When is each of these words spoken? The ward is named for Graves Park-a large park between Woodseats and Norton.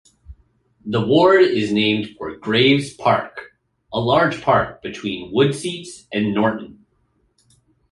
The 0.83 0.99
ward 0.99 1.43
is 1.43 1.71
named 1.71 2.15
for 2.17 2.35
Graves 2.35 2.91
Park-a 2.95 3.99
large 3.99 4.41
park 4.41 4.81
between 4.81 5.31
Woodseats 5.31 6.07
and 6.11 6.33
Norton. 6.33 6.87